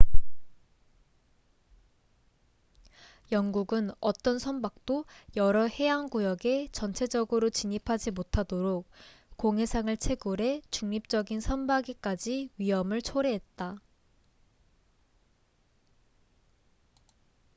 [3.31, 8.89] 영국은 어떤 선박도 여러 해양 구역에 전체적으로 진입하지 못하도록
[9.37, 13.77] 공해상을 채굴해 중립적인 선박에까지 위험을 초래했다